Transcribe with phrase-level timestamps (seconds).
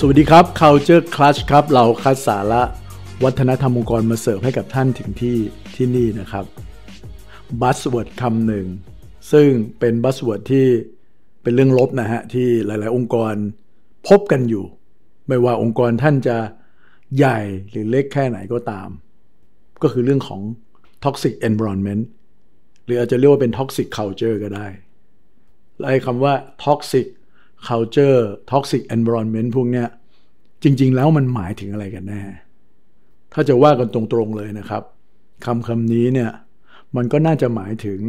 [0.00, 2.62] สวัสดีครับ Culture Crush ครับ เราคัดสาระ
[3.24, 5.36] วัฒนธรรมองค์กรมาเสิร์ฟให้กับท่านถึงที่
[5.74, 6.44] ที่นี่นะครับ
[7.60, 8.66] buzzword คำหนึ่ง
[9.32, 10.66] ซึ่งเป็น buzzword ที่
[11.42, 13.34] เป็นเรื่องลบนะฮะ ที่หลาย ๆ องค์กร
[14.08, 14.64] พบกันอยู่
[15.28, 16.36] ไม่ว่าองค์กรท่านจะ
[17.16, 17.38] ใหญ่
[17.70, 18.88] หรือเล็กแค่ไหนก็ตาม
[19.82, 20.40] ก็คือเรื่องของ
[21.04, 22.02] toxic environment
[22.84, 24.66] หรืออาจจะเรียกว่าเป็น toxic culture ก็ได้
[25.86, 26.34] ไอ้คำว่า
[26.66, 27.06] toxic
[27.66, 29.88] culture toxic environment พวกเนี้ย
[30.62, 32.22] จริง ๆ แล้วมันหมายถึงอะไรกันแน่
[33.32, 34.82] ถ้าจะว่ากันตรงๆเลยนะครับ
[35.44, 36.30] คำคำนี้เนี่ย
[36.96, 38.00] มันก็น่าจะหมายถึง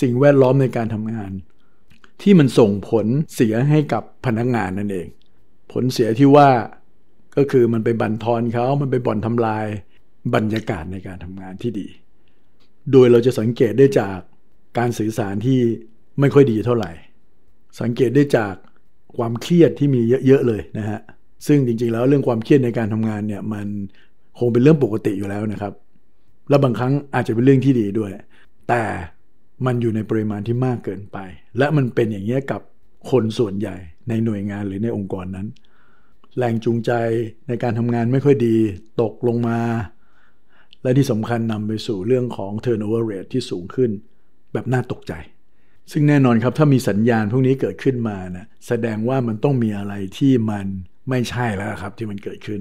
[0.00, 1.30] สิ่งแวดล้อมในการทำงาน
[2.22, 5.08] ที่มันส่งผลเสียให้กับพนักงานนั่นเอง
[5.72, 6.48] ผลเสียที่ว่า
[7.36, 9.66] ก็คือมันไปบั่นทอนเขา มันไปบ่อนทำลาย
[10.34, 11.86] บรรยากาศในการทำงานที่ดี
[12.92, 14.18] โดยเราจะสังเกตได้จาก
[14.78, 15.60] การสื่อสารที่
[16.20, 16.92] ไม่ค่อยดีเท่าไหร่
[17.80, 18.54] สังเกตได้จาก
[19.16, 21.00] ความเครียดที่มีเยอะๆเลยนะฮะ
[21.46, 23.66] ซึ่งจริงๆแล้วเรื่องความเครียดในการทำงานเนี่ยมัน
[24.38, 25.72] คงเป็นเรื่องปกติอยู่แล้วนะครับ
[26.48, 28.10] และบางครั้งอาจจะเป็นเรื่องที่ดีด้วย
[28.68, 28.82] แต่
[29.66, 31.18] มันอยู่ในปริมาณที่มากเกินไป
[31.58, 32.60] และมันเป็นอย่างนี้กับ
[33.10, 33.76] คนส่วนใหญ่
[34.08, 35.46] ในหน่วยงานหรือในองค์กรนั้น
[36.38, 36.92] แรงจูงใจ
[37.48, 38.56] ในการทำงานไม่ค่อยดี
[39.02, 39.58] ตกลงมา
[40.82, 43.90] และที่สำคัญนำไปสู่เรื่องของ turnover rate ที่สูงขึ้น
[44.52, 45.12] แบบน่าตกใจ
[45.90, 50.66] ซึ่งแน่นอนครับถ้ามีสัญญาณพวกนี้เกิดขึ้นมานะแสดงว่ามันต้องมีอะไรที่มัน
[51.08, 52.60] ไม่ใช่แล้วครับที่มันเกิดขึ้น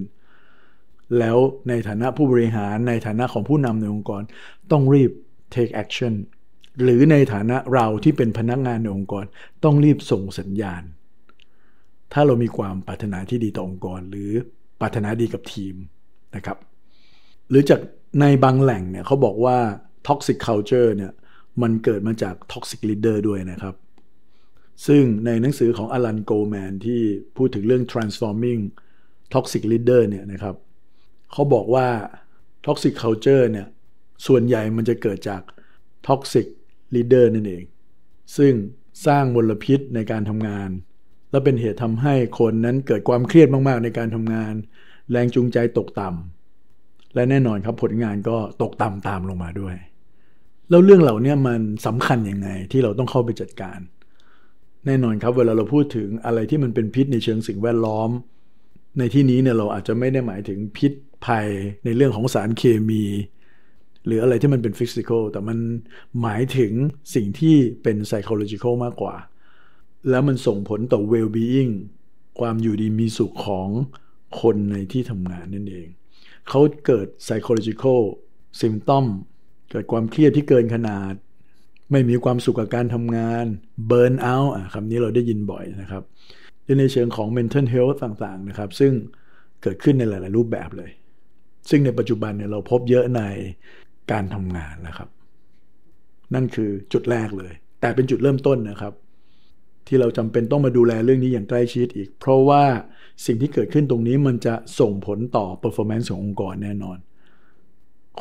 [1.20, 1.38] แล้ว
[1.70, 4.22] ในฐานะผู้บริหารในฐานะของผู้นำในองค์กร
[4.72, 5.12] ต้องรีบ
[5.56, 6.14] take action
[6.84, 9.26] หรือในฐานะเราที่เป็นพนักงานในองค์กร
[9.64, 10.84] ต้องรีบส่งสัญญาณ
[12.14, 14.32] ถ้าเรามีความปรารถนาที่ดีต่อองค์กร หรือ
[14.82, 15.76] ปรารถนาดีกับทีม
[16.36, 16.58] นะครับ
[17.50, 17.80] หรือจาก
[18.22, 19.58] ในบางแหล่งเนี่ยเขาบอกว่า
[20.08, 21.12] toxic culture เนี่ย
[21.62, 23.75] มันเกิดมาจาก toxic leader ด้วยนะครับ
[24.88, 27.02] ซึ่งในหนังสือของอลันโกแมนที่
[27.38, 28.62] พูดถึงเรื่อง transforming
[29.34, 30.56] toxic leader เนี่ยนะครับ
[31.31, 31.88] เขาบอกว่า
[32.66, 33.68] toxic culture เนี่ย
[34.28, 35.42] ส่วนใหญ่มันจะเกิดจาก
[36.08, 36.46] toxic
[36.96, 37.64] leader นั่นเอง
[38.38, 38.54] ซึ่ง
[39.08, 40.70] สร้างมลพิษในการทำงาน
[41.31, 44.54] และเป็นเหตุทำให้คนนั้นเกิดความเครียดมากๆ ในการทำงาน
[45.12, 49.75] แรงจูงใจตกต่ำและแน่นอนครับผลงานก็ตกต่ำตามลงมาด้วย
[50.72, 53.80] แล้วเรื่องเหล่านี้มันสำคัญยังไงที่เราต้องเข้าไปจัดการ
[54.86, 58.09] แน่นอนครับเวลาเราพูดถึงอะไรที่มันเป็นพิษในเชิงสิ่งแวดล้อม
[59.00, 60.92] ในที่นี้เนี่ยเราอาจจะไม่ได้หมายถึงพิษ
[61.26, 61.48] ภัย
[61.86, 63.04] ในเรื่องของสารเคมี
[64.06, 65.58] หรืออะไรที่มันเป็นฟิสิกอลแต่มัน
[66.22, 66.72] หมายถึง
[67.16, 69.16] สิ่งที่เป็น psychological มากกว่า
[70.10, 71.72] แล้วมันส่งผลต่อ well-being
[72.40, 73.70] ความอยู่ดีมีสุขของ
[74.42, 75.88] คนในที่ทำงานนั่นเอง
[76.50, 78.02] เขาเกิด psychological
[78.62, 79.06] symptom
[79.72, 81.14] เกิดความเครียดที่เกินขนาด
[81.92, 83.46] ไม่มีความสุขกับการทำงาน
[83.90, 86.04] burn out คำนี้เราได้ยินบ่อยนะครับ
[86.80, 88.92] ในเชิงของ mental health ต่างๆนะครับ ซึ่ง
[89.62, 90.92] เกิดขึ้นในหลายๆรูปแบบเลย
[91.70, 93.22] ซึ่งในปัจจุบันเนี่ยเราพบเยอะใน
[94.12, 95.10] การทำงานนะครับ
[96.34, 98.94] นั่นคือจุดแรกเลย แต่เป็นจุดเริ่มต้นนะครับ
[99.88, 102.64] ที่เราจำเป็นต้องมาดูแลเรื่องนี้อย่างใกล้ชิดอีก เพราะว่า
[103.26, 106.98] สิ่งที่เกิดขึ้นตรงนี้มันจะส่งผลต่อ performance ขององค์กรแน่นอน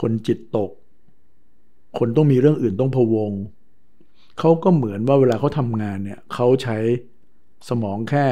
[0.01, 0.71] คนจิตตก
[1.99, 3.33] คนต้องมีเรื่องอื่นต้องพะวง
[4.39, 6.79] เขาก็เหมือนว่าเวลาเขาทำงานเนี่ยเขาใช้
[7.69, 8.27] สมองแค่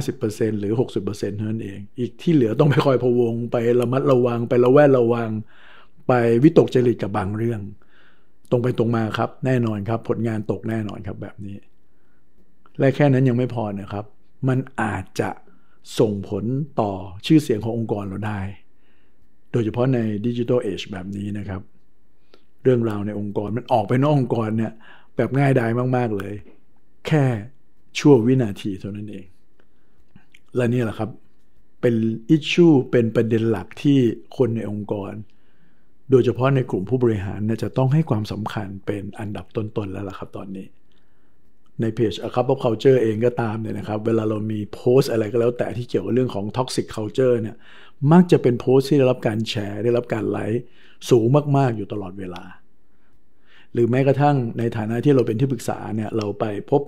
[0.00, 0.72] 50%หรือ
[1.04, 5.30] 60%เท่านั้นเอง อีกที่เหลือต้องไปคอยพะวง ไประมัดระวังไประแวดระวัง
[6.08, 7.60] ไปวิตกจริตกับบางเรื่อง
[8.50, 11.56] ตรงไปตรงมาครับ แน่นอนครับ ผลงานตกแน่นอนครับแบบนี้
[12.78, 14.04] และแค่นั้นยังไม่พอนะครับ
[14.48, 15.30] มันอาจจะ
[15.98, 16.44] ส่งผล
[16.80, 16.92] ต่อ
[17.26, 18.40] ชื่อเสียงขององค์กรเราได้
[19.52, 21.60] โดยเฉพาะในดิจิทัลเอชแบบนี้นะครับ
[22.64, 24.72] เรื่องราวในองค์กรมันออกไปนอกองค์กรเนี่ย
[25.16, 26.34] แบบง่ายดายมาก ๆ เลย
[27.06, 27.24] แค่
[27.98, 29.26] ชั่ววินาทีเท่านั้นเอง
[30.56, 31.10] และนี่แหละครับ
[31.80, 31.94] เป็น
[32.30, 33.98] อิชชูเป็นประเด็นหลักที่
[34.36, 35.12] คนในองค์กร
[36.10, 40.66] โดยเฉพาะในกลุ่มผู้บริหารเนี่ยจะต้องให้ความสำคัญเป็นอันดับต้น ๆ แล้วล่ะครับตอนนี้
[41.80, 47.56] ในเพจ A Cup of Culture เองก็ตามเนี่ยนะครับ เวลาเรามีโพสอะไรก็แล้วแต่ที่เกี่ยวกับเรื่องของ Toxic Culture เนี่ย
[48.12, 50.62] มักจะเป็นโพสที่ได้รับการแชร์ได้รับการไลค์
[51.10, 52.42] สูงมากๆอยู่ตลอดเวลา
[53.74, 56.82] หรือแม้กระทั่งในฐานะที่เราเป็นที่ปรึกษาเนี่ยเราไปพบ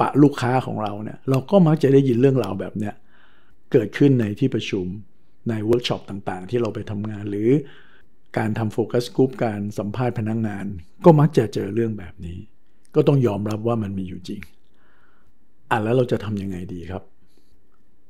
[0.00, 2.94] ปะลูกค้าของเราเนี่ยเราก็มักจะได้ยินเรื่องราวแบบเนี้ย
[3.72, 4.86] เกิดขึ้นในที่ประชุม
[5.48, 7.48] ในเวิร์กช็อปต่างๆ ที่เราไปทำงานหรือ
[8.38, 10.66] การทำโฟกัสกลุ่มการสัมภาษณ์พนักงาน
[11.04, 12.38] ก็มักจะเจอเรื่องแบบนี้
[12.94, 14.40] ก็ต้องยอมรับว่ามันมีอยู่จริง
[15.70, 17.02] อะแล้วเราจะทำยังไงดีครับ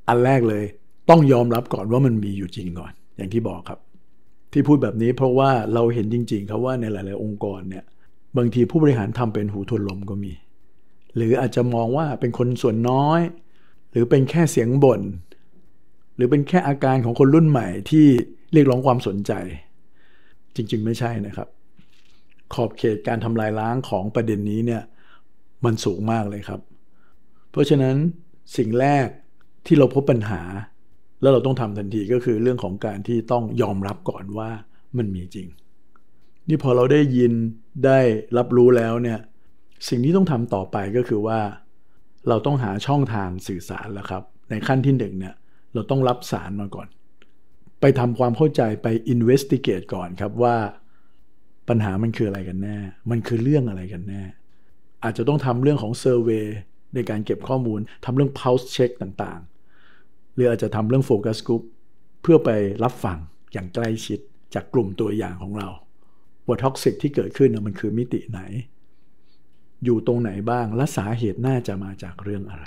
[0.07, 0.63] อันแรกเลย
[1.09, 3.79] ต้องยอมรับก่อนว่ามันมีอยู่จริงก่อน อย่างที่บอกครับ
[4.53, 7.83] ที่พูดแบบนี้เพราะว่าเราเห็นจริงๆครับว่าในหลาย ๆ องค์กรเนี่ย
[8.37, 10.33] บางทีผู้บริหารทำเป็นหูทวนลมก็มี
[11.15, 13.21] หรืออาจจะมองว่าเป็นคนส่วนน้อย
[13.91, 15.01] หรือเป็นแค่เสียงบน่น
[16.15, 18.05] หรือเป็นแค่อาการของคนรุ่นใหม่ที่
[18.53, 19.31] เรียกร้องความสนใจ
[20.55, 21.47] จริงๆ ไม่ใช่นะครับ
[22.53, 24.83] ขอบเขตการทำลายล้างของประเด็นนี้เนี่ย
[25.65, 26.61] มันสูงมากเลยครับ
[27.51, 27.95] เพราะฉะนั้น
[28.57, 29.07] สิ่งแรก
[29.65, 30.41] ที่เราพบปัญหา
[31.21, 34.49] แล้วเราต้องทำทันทีก็คือเรื่องของการที่ต้องยอมรับก่อนว่า
[34.97, 35.47] มันมีจริง
[36.47, 37.33] นี่พอเราได้ยิน
[37.85, 37.99] ได้
[38.37, 39.19] รับรู้แล้วเนี่ย
[39.89, 41.39] สิ่งที่ต้องทำต่อไปก็คือว่า
[42.27, 45.35] เราต้องหาช่องทางสื่อสารแล้วครับ ในขั้นที่หนึ่งเนี่ย
[45.73, 46.87] เราต้องรับสารมาก่อน
[47.81, 50.55] ไปทำความเข้าใจไป investigate ก่อนครับว่า
[51.69, 52.77] ปัญหามันคืออะไรกันแน่
[53.11, 54.23] มันคือเรื่องอะไรกันแน่
[55.03, 56.45] อาจจะต้องทำเรื่องของ survey
[56.95, 61.63] ในการเก็บข้อมูลทำเรื่อง pulse check ต่างๆ หรืออาจจะทำเรื่อง focus group
[62.21, 62.49] เพื่อไป
[62.83, 63.17] รับฟัง
[63.53, 64.19] อย่างใกล้ชิด
[64.53, 65.67] จากกลุ่มตัวอย่างของเรา
[66.47, 68.41] ว่าท็อกซิกที่เกิดขึ้นมันคือมิติไหน
[69.85, 72.65] อยู่ตรงไหนบ้างและสาเหตุน่าจะมาจากเรื่องอะไร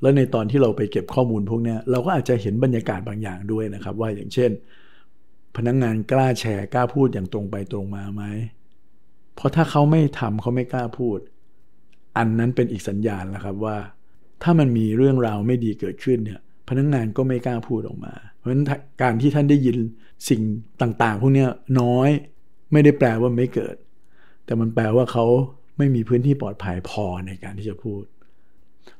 [0.00, 4.50] แล้วในตอนที่เราไปเก็บข้อมูลพวกนี้เราก็อาจจะเห็นบรรยากาศบางอย่างด้วยนะครับ ว่าอย่างเช่น
[5.56, 8.22] พนักงงานกล้าแชร์กล้าพูดอย่างตรงไปตรงมาไหม
[9.34, 11.18] เพราะถ้าเขาไม่ทำเขาไม่กล้าพูด
[12.16, 13.76] อันนั้นเป็นอีกสัญญาณแล้วครับว่า
[14.42, 18.64] ถ้ามันมีเรื่องราวไม่ดีเกิดขึ้นเนี่ยพนักงงานก็ไม่กล้าพูดออกมา เพราะฉะนั้น
[19.02, 19.76] การที่ท่านได้ยิน
[20.28, 20.42] สิ่ง
[20.82, 21.46] ต่างๆ พวกนี้
[21.80, 22.10] น้อย
[22.72, 23.76] ไม่ได้แปลว่าไม่เกิด
[24.44, 25.24] แต่มันแปลว่าเขา
[25.78, 28.02] ไม่มีพื้นที่ปลอดภัยพอในการที่จะพูด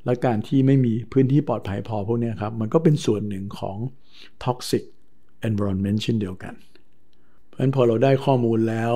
[0.05, 3.76] และการที่ไม่มีพื้นที่ปลอดภัยพอพวกนี้ครับ มันก็เป็นส่วนหนึ่งของ
[4.44, 4.84] toxic
[5.49, 6.55] environment เช่นเดียวกัน
[7.46, 8.94] เพราะฉะนั้นพอเราได้ข้อมูลแล้ว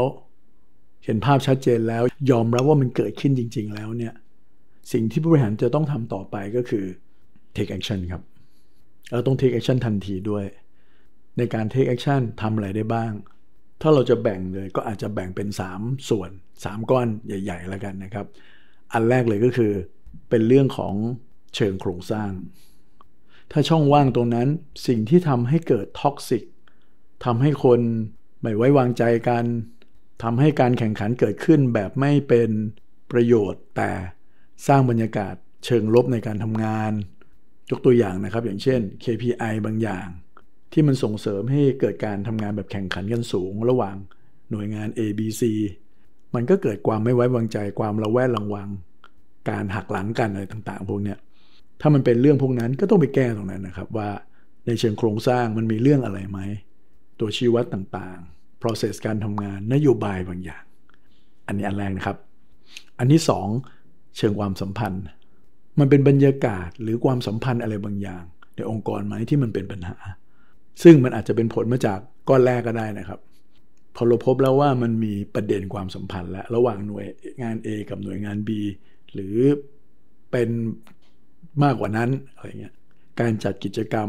[1.04, 4.14] เห็นภาพชัดเจนแล้ว ยอมรับว่ามันเกิดขึ้นจริง ๆ แล้วเนี่ย
[4.92, 6.84] สิ่งที่ผู้บริหารจะต้องทำต่อไปก็คือ
[7.56, 8.22] take action ครับ
[9.12, 10.44] เราต้อง take action ทันทีด้วย
[11.38, 13.12] ในการ take action ทำอะไรได้บ้าง
[13.82, 15.48] ถ้าเราจะแบ่งเลยก็อาจจะแบ่งเป็น
[15.78, 16.30] 3 ส่วน
[16.60, 18.26] 3 ก้อนใหญ่ ๆ แล้วกันนะครับ
[18.92, 19.72] อันแรกเลยก็คือ
[20.30, 20.94] เป็นเรื่องของ
[21.54, 22.30] เชิงโครงสร้าง
[23.52, 24.48] ถ้าช่องว่างตรงนั้น
[24.86, 26.44] สิ่งที่ทำให้เกิดท็อกซิก
[27.24, 27.80] ทำให้คน
[28.42, 29.44] ไม่ไว้วางใจกัน
[30.22, 32.50] ทำให้การแข่งขันเกิดขึ้นแบบไม่เป็น
[33.10, 33.90] ประโยชน์ แต่
[34.66, 35.34] สร้างบรรยากาศ
[35.64, 36.92] เชิงลบในการทำงาน
[37.70, 40.06] ยกตัวอย่างนะครับ อย่างเช่น KPI บางอย่าง
[40.72, 43.96] ที่มันส่งเสริมให้เกิดการทำงานแบบแข่งขันกันสูง ระหว่าง
[44.50, 45.42] หน่วยงาน A B C
[46.34, 48.68] มันก็เกิดความไม่ไว้วางใจความระแวดระวัง
[49.50, 51.18] การหักหลังกันอะไรต่างๆ พวกเนี้ย
[51.80, 54.08] ถ้ามันเป็นเรื่องพวกนั้นก็ต้องไปแก้ตรงนั้นนะครับว่า
[54.66, 56.38] ในเชิงโครงสร้างมันมีเรื่องอะไรไหม
[57.20, 60.64] ตัวชี้วัดต่างๆ process การทำงานนโยบายบางอย่าง
[61.46, 62.18] อันนี้อันแรกนะครับ
[62.98, 63.48] อันที่สอง
[64.16, 65.04] เชิงความสัมพันธ์
[65.78, 68.24] มันเป็นบรรยากาศหรือความสัมพันธ์อะไรบางอย่าง
[68.56, 69.96] ในองค์กรไหมที่มันเป็นปัญหา
[70.82, 71.98] ซึ่งมันอาจจะเป็นผลมาจาก
[72.28, 73.20] ก้อนแรกก็ได้นะครับ
[73.94, 77.06] พอเราพบแล้วว่ามันมีประเด็นความสัมพันธ์และระหว่างหน่วย
[77.42, 78.50] งาน A กับหน่วยงาน B
[79.12, 79.36] หรือ
[80.30, 80.48] เป็น
[81.62, 82.74] มากกว่านั้นอะไรเงี้ย
[83.20, 84.08] การจัดกิจกรรม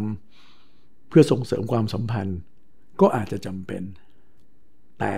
[1.10, 2.38] เพื่อส่งเสริมความสัมพันธ์
[3.02, 3.84] ก็อาจจะจำเป็น
[5.00, 5.16] แต่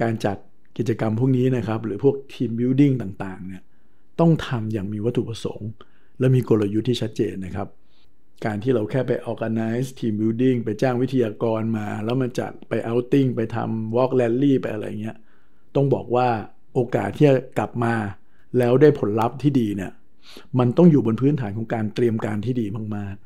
[0.00, 0.36] การจัด
[0.78, 3.62] กิจกรรมพวกนี้นะครับ หรือพวกทีมบิวดิ้งต่างๆเนี่ย
[4.20, 5.70] ต้องทำอย่างมีวัตถุประสงค์
[6.18, 7.68] และมีกลยุทธ์ที่ชัดเจนนะครับ
[8.44, 15.16] การที่เราแค่ไป organize team building ไปจ้างวิทยากรมา แล้วมาจัดไป outing ไปทำ walk rally ไปอะไรเงี้ย
[15.74, 16.28] ต้องบอกว่า
[16.74, 17.94] โอกาสที่จะกลับมา
[18.58, 19.92] แล้วได้ผลลัพธ์ที่ดีเนี่ย
[20.58, 22.66] มันต้องอยู่บนพื้นฐานของการเตรียมการที่ดี
[22.96, 23.16] มาก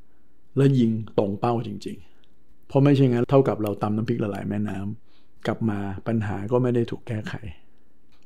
[0.00, 1.96] ๆ และยิงตรงเป้าจริง
[2.32, 7.34] ๆ เพราะไม่ใช่งั้นเท่ากับเราตำน้ำพริกละลายแม่น้ำกลับมาปัญหาก็ไม่ได้ถูกแก้ไข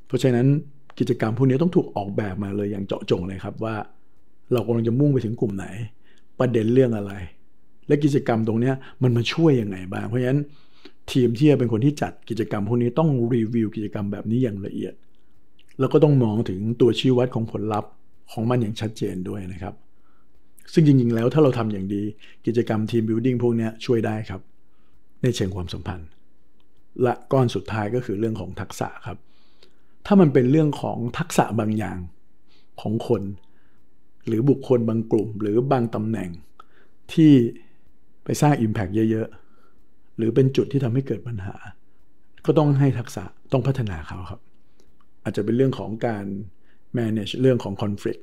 [0.07, 0.47] เพราะฉะนั้น
[0.99, 3.75] กิจกรรมพวกนี้ต้องถูกออกแบบมาเลยอย่างเจาะจงเลยครับว่า
[4.53, 5.65] เรากำลังจะมุ่งไปถึงกลุ่มไหน
[6.39, 7.13] ประเด็นเรื่องอะไร
[7.87, 8.71] และกิจกรรมตรงนี้
[9.03, 10.39] มันมาช่วยยังไงบ้าง เพราะฉะนั้น
[11.11, 14.93] ทีมที่จะเป็นคนที่จัดกิจกรรมพวกนี้ต้องรีวิวกิจกรรมแบบนี้อย่างละเอียด
[15.79, 17.91] แล้วก็ต้องมองถึงตัวชี้วัดของผลลัพธ์
[18.31, 19.73] ของมันอย่างชัดเจนด้วยนะครับ
[20.73, 22.03] ซึ่งจริงๆแล้วถ้าเราทำอย่างดี
[22.45, 24.41] กิจกรรมทีมบิวดิ้งพวกนี้ช่วยได้ครับ
[25.23, 26.09] ในเชิงความสัมพันธ์
[27.03, 29.17] และก้อนสุดท้ายก็คือเรื่องของทักษะครับ
[30.05, 31.97] ถ้ามันเป็นเรื่องของทักษะบางอย่าง
[32.81, 33.21] ของคน
[34.27, 36.29] หรือบุคคลบางกลุ่ม หรือบางตำแหน่ง
[37.13, 37.33] ที่
[38.23, 41.55] ไปสร้าง Impact เยอะๆ หรือเป็นจุดที่ทำให้เกิดปัญหา
[42.45, 44.41] ก็ต้องให้ทักษะต้องพัฒนาเขาครับ
[45.23, 46.25] อาจจะเป็นเรื่องของการ
[46.97, 48.21] manage เรื่องของ conflict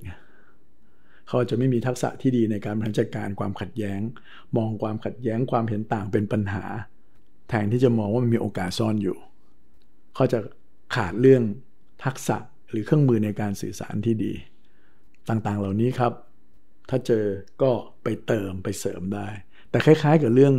[1.28, 4.00] เขาจะไม่มีทักษะที่ดีในการบริหารจัดการความขัดแย้ง
[4.56, 6.64] มองความขัดแย้งความเห็นต่างเป็นปัญหา
[7.48, 9.16] แทนที่จะมองว่ามันมีโอกาสซ่อนอยู่
[10.14, 10.38] เขาจะ
[10.94, 11.42] ขาดเรื่อง
[12.04, 12.36] ทักษะ
[12.70, 14.32] หรือเครื่องมือในการสื่อสารที่ดี
[15.28, 16.12] ต่างๆ เหล่านี้ครับ
[16.90, 17.24] ถ้าเจอ
[17.62, 17.70] ก็
[18.02, 19.28] ไปเติมไปเสริมได้
[19.70, 20.54] แต่คล้ายๆกับเรื่อง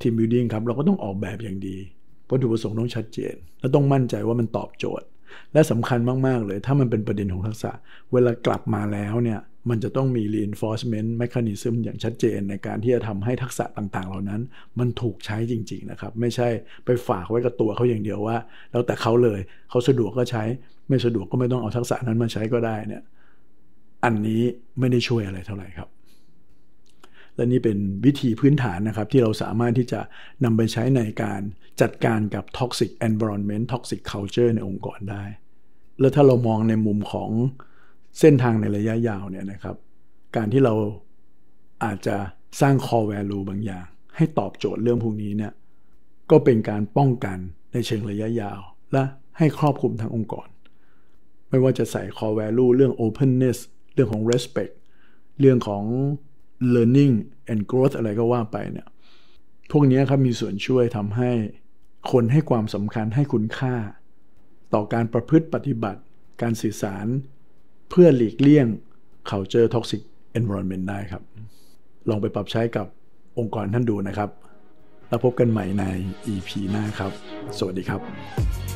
[0.00, 1.76] ทีมบิวดิ้งครับ เราก็ต้องออกแบบอย่างดี
[2.30, 5.06] วัตถุประสงค์ต้องชัดเจน และต้องมั่นใจว่ามันตอบโจทย์
[5.52, 7.72] และสำคัญมากๆเลย ถ้ามันเป็นประเด็นของทักษะ
[8.12, 9.40] เวลากลับมาแล้วเนี่ย
[9.70, 14.40] มันจะต้องมี reinforcement mechanism อย่างชัดเจนในการที่จะทำให้ทักษะต่างๆ เหล่านั้น
[14.78, 16.48] มันถูกใช้จริง ๆ นะครับ ไม่ใช่
[16.84, 18.36] ไปฝากไว้กับตัวเขาอย่างเดียวว่า
[18.70, 19.40] แล้วแต่เขาเลย
[19.70, 20.42] เขาสะดวกก็ใช้
[20.88, 23.02] ไม่สะดวกก็ไม่ต้องเอาทักษะนั้นมาใช้ก็ได้เนี่ย
[24.04, 24.42] อันนี้
[24.78, 25.88] ไม่ได้ช่วยอะไรเท่าไหร่ครับ
[27.34, 30.00] และนี่เป็นวิธีพื้นฐานนะครับ ที่เราสามารถที่จะ
[30.44, 31.40] นำไปใช้ในการ
[31.80, 35.24] จัดการกับ toxic environment toxic culture ในองค์กรได้
[36.00, 37.30] แล้วถ้าเรามองในมุมของ
[38.20, 39.76] เส้นทางในระยะยาวเนี่ยนะครับ
[40.36, 40.74] การที่เรา
[41.84, 42.16] อาจจะ
[42.60, 43.86] สร้าง core value บางอย่าง
[44.16, 45.52] ให้ตอบโจทย์เรื่องพวกนี้เนี่ย
[46.30, 47.38] ก็เป็นการป้องกัน
[47.72, 48.60] ในเชิงระยะยาว
[48.92, 49.02] และ
[49.38, 50.48] ให้ครอบคลุมทั้งองค์กร
[51.48, 53.58] ไม่ว่าจะใส่ core value เรื่อง openness
[53.98, 54.72] รื่องของ respect
[55.40, 55.84] เรื่องของ
[56.74, 57.14] learning
[57.52, 58.88] and growth อะไรก็ว่าไปเนี่ย
[59.70, 61.30] พวกนี้ครับมีส่วนช่วยทำให้
[62.12, 63.74] คนให้ความสำคัญให้คุณค่า
[64.74, 66.00] ต่อการประพฤติปฏิบัติ
[66.42, 67.06] การสื่อสาร
[67.90, 68.66] เพื่อหลีกเลี่ยง
[69.30, 70.02] culture toxic
[70.38, 71.22] environment ได้ครับ
[72.08, 72.86] ลองไปปรับใช้กับ
[73.38, 74.30] องค์กรท่านดูนะครับ
[75.08, 75.84] แล้วพบกันใหม่ใน
[76.32, 77.12] EP หน้าครับ
[77.58, 78.67] สวัสดีครับ